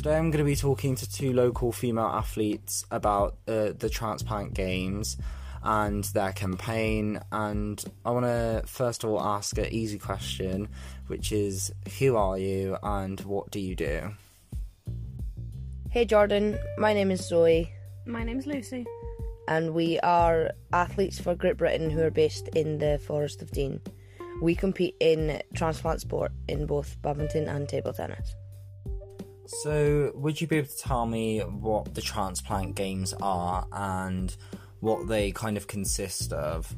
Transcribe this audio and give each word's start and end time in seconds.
Today 0.00 0.16
I'm 0.16 0.30
going 0.30 0.42
to 0.42 0.50
be 0.50 0.56
talking 0.56 0.94
to 0.94 1.06
two 1.06 1.34
local 1.34 1.72
female 1.72 2.06
athletes 2.06 2.86
about 2.90 3.36
uh, 3.46 3.72
the 3.78 3.90
Transplant 3.90 4.54
Games 4.54 5.18
and 5.62 6.04
their 6.04 6.32
campaign. 6.32 7.20
And 7.30 7.84
I 8.06 8.10
want 8.12 8.24
to 8.24 8.62
first 8.64 9.04
of 9.04 9.10
all 9.10 9.20
ask 9.20 9.58
an 9.58 9.66
easy 9.66 9.98
question, 9.98 10.70
which 11.08 11.32
is 11.32 11.70
who 11.98 12.16
are 12.16 12.38
you 12.38 12.78
and 12.82 13.20
what 13.20 13.50
do 13.50 13.60
you 13.60 13.76
do? 13.76 14.14
Hey 15.90 16.06
Jordan, 16.06 16.58
my 16.78 16.94
name 16.94 17.10
is 17.10 17.28
Zoe. 17.28 17.70
My 18.06 18.24
name's 18.24 18.46
Lucy. 18.46 18.86
And 19.48 19.74
we 19.74 20.00
are 20.00 20.52
athletes 20.72 21.20
for 21.20 21.34
Great 21.34 21.58
Britain 21.58 21.90
who 21.90 22.00
are 22.00 22.10
based 22.10 22.48
in 22.56 22.78
the 22.78 22.98
Forest 23.06 23.42
of 23.42 23.50
Dean. 23.50 23.82
We 24.40 24.54
compete 24.54 24.96
in 24.98 25.42
transplant 25.54 26.00
sport 26.00 26.32
in 26.48 26.64
both 26.64 26.96
badminton 27.02 27.48
and 27.48 27.68
table 27.68 27.92
tennis. 27.92 28.34
So, 29.50 30.12
would 30.14 30.40
you 30.40 30.46
be 30.46 30.58
able 30.58 30.68
to 30.68 30.78
tell 30.78 31.06
me 31.06 31.40
what 31.40 31.94
the 31.94 32.00
transplant 32.00 32.76
games 32.76 33.12
are 33.20 33.66
and 33.72 34.34
what 34.78 35.08
they 35.08 35.32
kind 35.32 35.56
of 35.56 35.66
consist 35.66 36.32
of? 36.32 36.74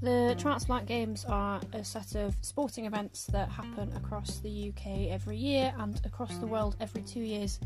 The 0.00 0.36
Transplant 0.38 0.86
Games 0.86 1.24
are 1.24 1.60
a 1.72 1.82
set 1.82 2.14
of 2.14 2.36
sporting 2.42 2.84
events 2.84 3.24
that 3.26 3.48
happen 3.48 3.92
across 3.96 4.38
the 4.38 4.68
UK 4.68 5.10
every 5.10 5.36
year 5.36 5.74
and 5.78 6.00
across 6.04 6.36
the 6.36 6.46
world 6.46 6.76
every 6.80 7.02
two 7.02 7.20
years. 7.20 7.58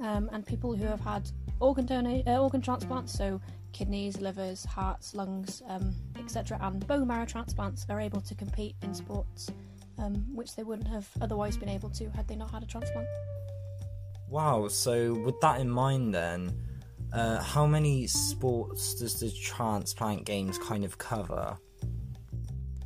Um, 0.00 0.30
and 0.32 0.46
people 0.46 0.74
who 0.74 0.86
have 0.86 1.00
had 1.00 1.30
organ 1.60 1.84
donate, 1.84 2.26
uh, 2.26 2.40
organ 2.40 2.62
transplants, 2.62 3.12
so 3.12 3.40
kidneys, 3.72 4.20
livers, 4.20 4.64
hearts, 4.64 5.14
lungs, 5.14 5.62
um, 5.68 5.94
etc., 6.18 6.58
and 6.62 6.84
bone 6.86 7.08
marrow 7.08 7.26
transplants, 7.26 7.84
are 7.90 8.00
able 8.00 8.22
to 8.22 8.34
compete 8.34 8.74
in 8.82 8.94
sports 8.94 9.50
um, 10.02 10.26
which 10.34 10.56
they 10.56 10.62
wouldn't 10.62 10.88
have 10.88 11.08
otherwise 11.20 11.56
been 11.56 11.68
able 11.68 11.90
to 11.90 12.10
had 12.10 12.26
they 12.28 12.36
not 12.36 12.50
had 12.50 12.62
a 12.62 12.66
transplant. 12.66 13.06
Wow, 14.28 14.68
so 14.68 15.14
with 15.14 15.40
that 15.40 15.60
in 15.60 15.70
mind, 15.70 16.14
then, 16.14 16.56
uh, 17.12 17.42
how 17.42 17.66
many 17.66 18.06
sports 18.06 18.94
does 18.94 19.20
the 19.20 19.30
transplant 19.30 20.24
games 20.24 20.58
kind 20.58 20.84
of 20.84 20.98
cover? 20.98 21.56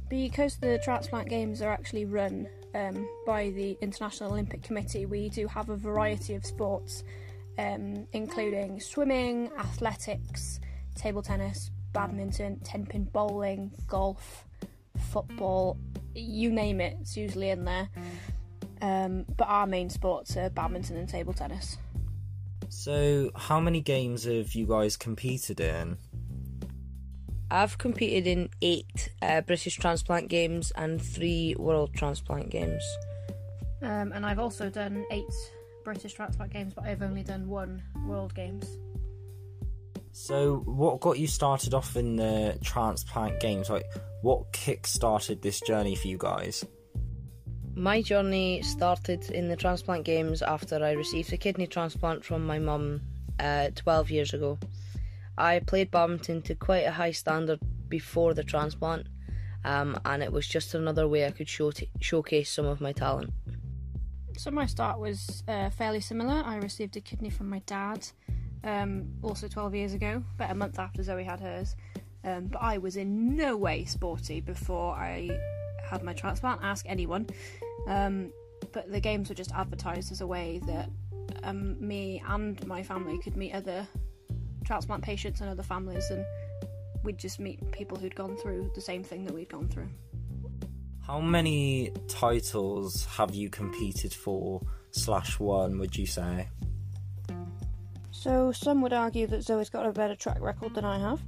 Because 0.09 0.57
the 0.59 0.81
transplant 0.85 1.29
games 1.29 1.63
are 1.63 1.71
actually 1.71 2.05
run 2.05 2.49
um, 2.75 3.09
by 3.25 3.51
the 3.51 3.77
International 3.81 4.31
Olympic 4.31 4.63
Committee, 4.63 5.07
we 5.07 5.29
do 5.29 5.47
have 5.47 5.71
a 5.71 5.77
variety 5.77 6.35
of 6.35 6.45
sports, 6.45 7.05
um, 7.59 8.07
including 8.13 8.81
swimming, 8.81 9.51
athletics, 9.59 10.61
table 10.95 11.23
tennis, 11.23 11.71
badminton, 11.93 12.61
10 12.61 12.87
pin 12.87 13.05
bowling, 13.05 13.73
golf, 13.87 14.45
football, 15.11 15.79
you 16.17 16.51
name 16.51 16.81
it, 16.81 16.97
it's 17.01 17.17
usually 17.17 17.51
in 17.51 17.65
there. 17.65 17.89
Um, 18.83 19.25
but 19.37 19.47
our 19.49 19.67
main 19.67 19.89
sports 19.91 20.37
are 20.37 20.51
badminton 20.51 20.97
and 20.97 21.09
table 21.09 21.33
tennis. 21.33 21.79
So, 22.69 23.31
how 23.35 23.61
many 23.61 23.81
games 23.81 24.25
have 24.25 24.53
you 24.55 24.67
guys 24.67 24.97
competed 24.97 25.61
in? 25.61 25.97
I've 27.51 27.79
competed 27.79 28.27
in 28.27 28.51
eight 28.61 29.13
uh, 29.23 29.41
British 29.41 29.77
Transplant 29.77 30.29
Games 30.29 30.73
and 30.73 31.01
three 31.01 31.55
World 31.59 31.95
Transplant 31.95 32.51
Games. 32.51 32.83
Um, 33.83 34.13
and 34.13 34.27
I've 34.27 34.41
also 34.41 34.69
done 34.69 35.05
eight 35.13 35.25
British 35.85 36.15
Transplant 36.15 36.53
Games, 36.53 36.75
but 36.75 36.85
I've 36.85 37.03
only 37.03 37.23
done 37.23 37.49
one 37.49 37.83
World 38.07 38.35
Games. 38.35 38.79
So, 40.19 40.63
what 40.65 41.01
got 41.01 41.19
you 41.19 41.27
started 41.27 41.75
off 41.75 41.95
in 41.95 42.17
the 42.17 42.59
transplant 42.65 43.39
games? 43.39 43.69
Like, 43.69 43.85
what 44.23 44.51
kick 44.51 44.87
started 44.87 45.43
this 45.43 45.61
journey 45.61 45.95
for 45.95 46.09
you 46.09 46.17
guys? 46.17 46.65
My 47.75 48.01
journey 48.01 48.63
started 48.63 49.31
in 49.31 49.49
the 49.49 49.57
transplant 49.57 50.07
games 50.07 50.41
after 50.41 50.83
I 50.83 50.93
received 50.93 51.35
a 51.35 51.37
kidney 51.37 51.67
transplant 51.67 52.25
from 52.25 52.47
my 52.47 52.59
mum 52.59 53.03
uh, 53.39 53.69
12 53.75 54.11
years 54.11 54.33
ago. 54.33 54.59
I 55.37 55.59
played 55.59 55.91
badminton 55.91 56.41
to 56.45 56.55
quite 56.55 56.87
a 56.87 56.93
high 56.93 57.13
standard 57.13 57.61
before 57.91 58.33
the 58.33 58.43
transplant, 58.43 59.09
um, 59.67 60.01
and 60.07 60.23
it 60.23 60.33
was 60.33 60.49
just 60.49 60.75
another 60.75 61.07
way 61.07 61.27
I 61.27 61.31
could 61.31 61.49
show 61.49 61.73
t- 61.73 61.91
showcase 62.01 62.51
some 62.51 62.65
of 62.65 62.81
my 62.81 62.93
talent. 62.93 63.35
So, 64.39 64.51
my 64.51 64.65
start 64.65 64.99
was 64.99 65.43
uh, 65.47 65.69
fairly 65.69 66.01
similar. 66.01 66.43
I 66.43 66.57
received 66.57 66.97
a 66.97 67.03
kidney 67.03 67.29
from 67.29 67.51
my 67.51 67.59
dad 67.67 68.09
um, 68.67 69.09
also 69.23 69.49
12 69.49 69.75
years 69.75 69.95
ago, 69.95 70.23
about 70.35 70.51
a 70.51 70.55
month 70.55 70.79
after 70.79 71.03
Zoe 71.03 71.25
had 71.25 71.41
hers. 71.41 71.77
Um, 72.25 72.47
but 72.47 72.61
I 72.61 72.79
was 72.79 72.97
in 72.97 73.37
no 73.37 73.57
way 73.57 73.85
sporty 73.85 74.41
before 74.41 74.93
I 74.95 75.31
had 75.89 76.03
my 76.03 76.13
transplant. 76.13 76.61
Ask 76.63 76.85
anyone. 76.89 77.29
Um, 77.87 78.33
but 78.73 78.91
the 78.91 79.01
games 79.01 79.29
were 79.29 79.35
just 79.35 79.53
advertised 79.53 80.11
as 80.11 80.21
a 80.21 80.27
way 80.27 80.61
that 80.67 80.91
um, 81.45 81.77
me 81.87 82.23
and 82.27 82.65
my 82.67 82.83
family 82.83 83.19
could 83.19 83.37
meet 83.37 83.53
other 83.53 83.87
transplant 84.65 85.05
patients 85.05 85.41
and 85.41 85.49
other 85.49 85.63
families, 85.63 86.11
and 86.11 86.25
we'd 87.05 87.19
just 87.19 87.39
meet 87.39 87.71
people 87.71 87.97
who'd 87.97 88.17
gone 88.17 88.37
through 88.37 88.73
the 88.75 88.81
same 88.81 89.05
thing 89.05 89.25
that 89.25 89.33
we'd 89.33 89.49
gone 89.49 89.69
through. 89.69 89.89
How 91.07 91.21
many 91.21 91.93
titles 92.09 93.05
have 93.05 93.33
you 93.33 93.49
competed 93.49 94.13
for 94.13 94.61
slash 94.91 95.39
won? 95.39 95.79
Would 95.79 95.97
you 95.97 96.07
say? 96.07 96.49
So 98.27 98.51
some 98.51 98.81
would 98.83 98.93
argue 98.93 99.29
that 99.29 99.45
Zoe's 99.45 99.71
got 99.71 99.87
a 99.87 99.93
better 99.93 100.17
track 100.17 100.41
record 100.41 100.75
than 100.75 100.85
I 100.85 100.99
have. 100.99 101.21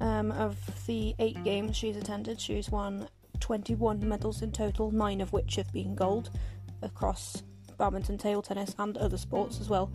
Um, 0.00 0.32
of 0.32 0.56
the 0.86 1.14
eight 1.18 1.44
games 1.44 1.76
she's 1.76 1.94
attended, 1.94 2.40
she's 2.40 2.70
won 2.70 3.06
21 3.40 4.08
medals 4.08 4.40
in 4.40 4.50
total, 4.50 4.90
nine 4.90 5.20
of 5.20 5.34
which 5.34 5.56
have 5.56 5.70
been 5.74 5.94
gold 5.94 6.30
across 6.80 7.42
badminton, 7.76 8.16
table 8.16 8.40
tennis, 8.40 8.74
and 8.78 8.96
other 8.96 9.18
sports 9.18 9.60
as 9.60 9.68
well. 9.68 9.92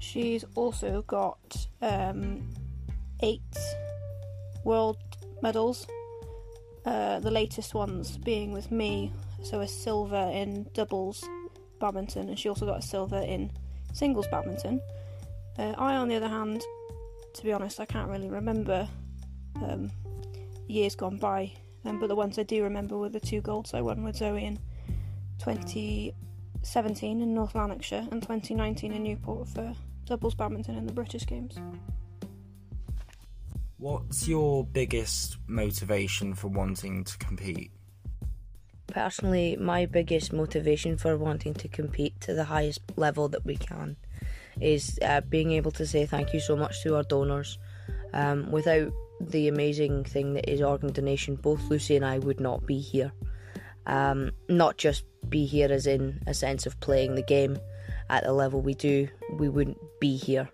She's 0.00 0.44
also 0.56 1.02
got 1.02 1.68
um, 1.80 2.52
eight 3.20 3.56
world 4.64 4.98
medals, 5.42 5.86
uh, 6.86 7.20
the 7.20 7.30
latest 7.30 7.72
ones 7.72 8.18
being 8.18 8.50
with 8.50 8.72
me, 8.72 9.12
so 9.44 9.60
a 9.60 9.68
silver 9.68 10.28
in 10.34 10.66
doubles 10.74 11.24
badminton, 11.78 12.28
and 12.28 12.36
she 12.36 12.48
also 12.48 12.66
got 12.66 12.80
a 12.80 12.82
silver 12.82 13.18
in 13.18 13.52
singles 13.96 14.26
badminton. 14.28 14.80
Uh, 15.58 15.74
I, 15.78 15.96
on 15.96 16.08
the 16.08 16.16
other 16.16 16.28
hand, 16.28 16.62
to 17.34 17.42
be 17.42 17.52
honest, 17.52 17.80
I 17.80 17.86
can't 17.86 18.10
really 18.10 18.28
remember 18.28 18.86
um, 19.56 19.90
years 20.68 20.94
gone 20.94 21.16
by, 21.16 21.52
um, 21.84 21.98
but 21.98 22.08
the 22.08 22.16
ones 22.16 22.38
I 22.38 22.42
do 22.42 22.62
remember 22.62 22.98
were 22.98 23.08
the 23.08 23.20
two 23.20 23.40
golds 23.40 23.72
I 23.72 23.80
won 23.80 24.04
with 24.04 24.16
Zoe 24.16 24.44
in 24.44 24.58
2017 25.38 27.22
in 27.22 27.34
North 27.34 27.54
Lanarkshire 27.54 28.06
and 28.10 28.20
2019 28.22 28.92
in 28.92 29.02
Newport 29.02 29.48
for 29.48 29.74
doubles 30.04 30.34
badminton 30.34 30.76
in 30.76 30.86
the 30.86 30.92
British 30.92 31.26
Games. 31.26 31.56
What's 33.78 34.26
your 34.28 34.64
biggest 34.64 35.36
motivation 35.46 36.34
for 36.34 36.48
wanting 36.48 37.04
to 37.04 37.18
compete? 37.18 37.70
Personally, 38.96 39.56
my 39.56 39.84
biggest 39.84 40.32
motivation 40.32 40.96
for 40.96 41.18
wanting 41.18 41.52
to 41.52 41.68
compete 41.68 42.18
to 42.18 42.32
the 42.32 42.44
highest 42.44 42.80
level 42.96 43.28
that 43.28 43.44
we 43.44 43.54
can 43.54 43.94
is 44.58 44.98
uh, 45.02 45.20
being 45.20 45.52
able 45.52 45.70
to 45.70 45.86
say 45.86 46.06
thank 46.06 46.32
you 46.32 46.40
so 46.40 46.56
much 46.56 46.82
to 46.82 46.96
our 46.96 47.02
donors. 47.02 47.58
Um, 48.14 48.50
without 48.50 48.90
the 49.20 49.48
amazing 49.48 50.04
thing 50.04 50.32
that 50.32 50.50
is 50.50 50.62
organ 50.62 50.94
donation, 50.94 51.36
both 51.36 51.60
Lucy 51.68 51.94
and 51.94 52.06
I 52.06 52.20
would 52.20 52.40
not 52.40 52.66
be 52.66 52.78
here. 52.78 53.12
Um, 53.84 54.30
not 54.48 54.78
just 54.78 55.04
be 55.28 55.44
here 55.44 55.70
as 55.70 55.86
in 55.86 56.22
a 56.26 56.32
sense 56.32 56.64
of 56.64 56.80
playing 56.80 57.16
the 57.16 57.22
game 57.22 57.58
at 58.08 58.24
the 58.24 58.32
level 58.32 58.62
we 58.62 58.72
do, 58.72 59.10
we 59.34 59.50
wouldn't 59.50 59.78
be 60.00 60.16
here. 60.16 60.48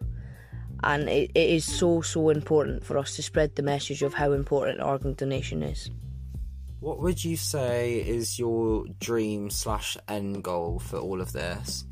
And 0.83 1.09
it, 1.09 1.31
it 1.37 1.49
is 1.49 1.65
so, 1.65 2.01
so 2.01 2.29
important 2.31 2.85
for 2.85 2.99
us 2.99 3.15
to 3.15 3.23
spread 3.23 3.55
the 3.55 3.63
message 3.63 4.03
of 4.03 4.15
how 4.15 4.33
important 4.33 4.83
organ 4.83 5.15
donation 5.15 5.63
is. 5.63 5.91
What 6.83 6.99
would 6.99 7.25
you 7.25 7.37
say 7.37 8.01
is 8.01 8.41
your 8.41 8.87
dream 8.99 9.51
slash 9.51 9.97
end 10.09 10.43
goal 10.43 10.81
for 10.81 10.97
all 10.97 11.21
of 11.21 11.31
this? 11.31 11.85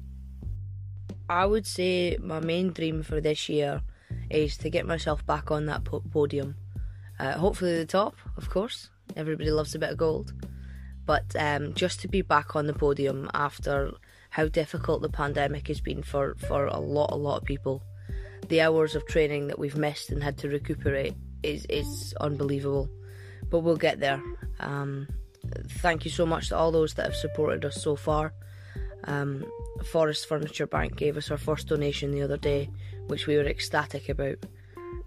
I 1.29 1.47
would 1.47 1.65
say 1.65 2.19
my 2.21 2.41
main 2.41 2.73
dream 2.73 3.05
for 3.05 3.21
this 3.21 3.49
year 3.49 3.83
is 4.31 4.57
to 4.57 4.69
get 4.69 4.87
myself 4.87 5.25
back 5.25 5.53
on 5.53 5.67
that 5.67 5.85
podium. 5.85 6.57
Uh, 7.21 7.35
hopefully, 7.35 7.77
the 7.77 7.87
top, 7.87 8.17
of 8.37 8.51
course. 8.51 8.91
Everybody 9.15 9.53
loves 9.53 9.77
a 9.77 9.79
bit 9.79 9.91
of 9.91 9.97
gold. 9.97 10.33
But 11.07 11.37
um, 11.39 11.73
just 11.75 12.01
to 12.01 12.09
be 12.09 12.23
back 12.23 12.57
on 12.57 12.67
the 12.67 12.75
podium 12.75 13.31
after 13.33 13.93
how 14.31 14.49
difficult 14.49 15.03
the 15.03 15.09
pandemic 15.09 15.69
has 15.69 15.81
been 15.81 16.03
for, 16.03 16.35
for 16.49 16.67
a 16.67 16.81
lot, 16.81 17.13
a 17.13 17.17
lot 17.17 17.37
of 17.37 17.45
people. 17.45 17.81
The 18.49 18.61
hours 18.63 18.97
of 18.97 19.07
training 19.07 19.47
that 19.47 19.59
we've 19.61 19.77
missed 19.77 20.11
and 20.11 20.21
had 20.21 20.37
to 20.39 20.49
recuperate 20.49 21.15
is, 21.45 21.65
is 21.67 22.13
unbelievable 22.21 22.91
but 23.49 23.61
we'll 23.61 23.77
get 23.77 24.01
there. 24.01 24.23
Um, 24.59 25.09
thank 25.69 26.05
you 26.05 26.11
so 26.11 26.27
much 26.27 26.49
to 26.49 26.57
all 26.57 26.71
those 26.71 26.95
that 26.95 27.07
have 27.07 27.17
supported 27.17 27.65
us 27.65 27.83
so 27.83 27.97
far. 27.97 28.33
Um, 29.05 29.45
Forest 29.91 30.29
Furniture 30.29 30.67
Bank 30.67 30.97
gave 30.97 31.17
us 31.17 31.31
our 31.31 31.39
first 31.39 31.69
donation 31.69 32.11
the 32.11 32.23
other 32.23 32.37
day, 32.37 32.69
which 33.07 33.27
we 33.27 33.37
were 33.37 33.47
ecstatic 33.47 34.09
about, 34.09 34.37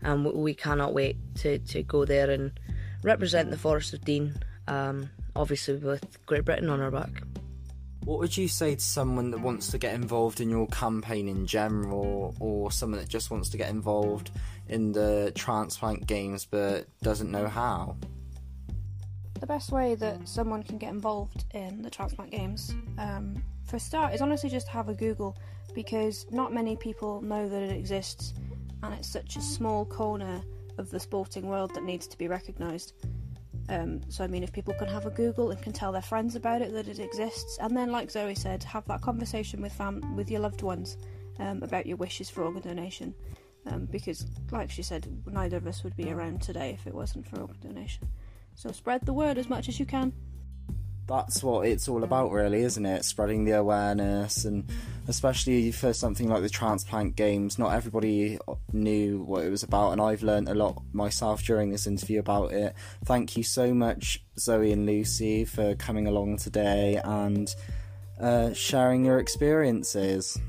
and 0.02 0.26
we 0.26 0.54
cannot 0.54 0.94
wait 0.94 1.18
to, 1.36 1.60
to 1.60 1.84
go 1.84 2.06
there 2.06 2.32
and 2.32 2.52
represent 3.04 3.52
the 3.52 3.58
Forest 3.58 3.94
of 3.94 4.04
Dean, 4.04 4.34
um, 4.68 5.10
obviously 5.36 5.76
with 5.76 6.26
Great 6.26 6.46
Britain 6.46 6.70
on 6.70 6.82
our 6.82 6.92
back. 6.92 7.22
What 8.06 8.20
would 8.20 8.36
you 8.36 8.50
say 8.50 8.76
to 8.76 8.82
someone 8.82 9.32
that 9.32 9.40
wants 9.40 9.68
to 9.68 9.78
get 9.78 9.94
involved 9.94 10.42
in 10.42 10.50
your 10.50 10.68
campaign 10.68 11.30
in 11.30 11.46
general, 11.46 12.36
or 12.40 12.70
someone 12.72 13.00
that 13.00 13.08
just 13.08 13.32
wants 13.32 13.50
to 13.50 13.58
get 13.58 13.70
involved 13.70 14.32
in 14.68 14.92
the 14.92 15.32
transplant 15.36 16.06
games 16.06 16.46
but 16.46 16.88
doesn't 17.02 17.32
know 17.32 17.48
how? 17.48 17.96
The 19.44 19.48
best 19.48 19.74
way 19.74 19.96
that 19.96 20.26
someone 20.26 20.64
can 20.64 20.78
get 20.78 20.94
involved 20.94 21.44
in 21.54 21.82
the 21.82 21.90
transplant 21.90 22.32
games, 22.32 22.74
um, 22.98 23.44
for 23.66 23.76
a 23.76 23.80
start, 23.80 24.14
is 24.14 24.22
honestly 24.22 24.50
just 24.50 24.70
have 24.70 24.88
a 24.88 24.94
Google 24.94 25.38
because 25.76 26.26
not 26.32 26.54
many 26.54 26.78
people 26.78 27.22
know 27.22 27.50
that 27.50 27.62
it 27.62 27.72
exists 27.72 28.36
and 28.82 28.94
it's 28.94 29.10
such 29.10 29.36
a 29.36 29.42
small 29.42 29.84
corner 29.84 30.42
of 30.78 30.90
the 30.92 30.98
sporting 30.98 31.50
world 31.50 31.76
that 31.76 31.84
needs 31.84 32.08
to 32.08 32.18
be 32.18 32.30
recognised. 32.30 32.94
Um, 33.68 34.00
so, 34.08 34.24
I 34.24 34.28
mean, 34.28 34.44
if 34.44 34.54
people 34.54 34.76
can 34.76 34.88
have 34.88 35.08
a 35.08 35.10
Google 35.10 35.52
and 35.52 35.62
can 35.62 35.74
tell 35.74 35.92
their 35.92 36.02
friends 36.02 36.38
about 36.38 36.62
it 36.62 36.72
that 36.72 36.88
it 36.88 37.00
exists, 37.00 37.58
and 37.60 37.76
then, 37.76 37.92
like 37.92 38.12
Zoe 38.12 38.36
said, 38.36 38.64
have 38.64 38.86
that 38.86 39.02
conversation 39.02 39.62
with 39.62 39.74
fam- 39.74 40.16
with 40.16 40.32
your 40.32 40.40
loved 40.40 40.62
ones 40.62 40.96
um, 41.40 41.62
about 41.64 41.86
your 41.86 41.98
wishes 41.98 42.30
for 42.30 42.46
organ 42.46 42.62
donation, 42.62 43.14
um, 43.66 43.88
because, 43.88 44.26
like 44.52 44.72
she 44.72 44.84
said, 44.84 45.06
neither 45.26 45.58
of 45.58 45.68
us 45.68 45.84
would 45.84 45.98
be 45.98 46.14
around 46.14 46.42
today 46.42 46.70
if 46.70 46.88
it 46.88 46.94
wasn't 46.94 47.28
for 47.28 47.42
organ 47.42 47.60
donation. 47.60 48.08
So, 48.56 48.72
spread 48.72 49.06
the 49.06 49.14
word 49.14 49.38
as 49.38 49.50
much 49.50 49.70
as 49.70 49.80
you 49.80 49.86
can 49.86 50.14
that's 51.08 51.44
what 51.44 51.68
it's 51.68 51.88
all 51.88 52.04
about, 52.04 52.32
really, 52.32 52.62
isn't 52.62 52.86
it? 52.86 53.04
Spreading 53.04 53.46
the 53.46 53.58
awareness, 53.58 54.46
and 54.46 54.70
especially 55.08 55.72
for 55.72 55.94
something 55.94 56.30
like 56.30 56.42
the 56.42 56.50
transplant 56.50 57.16
games, 57.16 57.60
not 57.60 57.74
everybody 57.74 58.40
knew 58.72 59.22
what 59.24 59.44
it 59.44 59.50
was 59.50 59.64
about, 59.64 59.92
and 59.92 60.02
I've 60.02 60.24
learned 60.24 60.50
a 60.50 60.54
lot 60.54 60.82
myself 60.94 61.44
during 61.44 61.72
this 61.72 61.88
interview 61.88 62.20
about 62.20 62.54
it. 62.54 62.74
Thank 63.06 63.36
you 63.36 63.44
so 63.44 63.74
much, 63.74 64.24
Zoe 64.40 64.72
and 64.72 64.86
Lucy, 64.86 65.46
for 65.46 65.76
coming 65.76 66.08
along 66.08 66.38
today 66.38 67.00
and 67.04 67.54
uh, 68.20 68.54
sharing 68.54 69.04
your 69.04 69.20
experiences. 69.20 70.40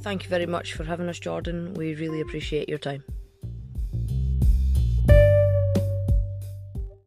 Thank 0.00 0.24
you 0.24 0.28
very 0.28 0.46
much 0.46 0.74
for 0.74 0.84
having 0.84 1.08
us, 1.08 1.18
Jordan. 1.18 1.74
We 1.74 1.94
really 1.94 2.20
appreciate 2.20 2.68
your 2.68 2.78
time. 2.78 3.02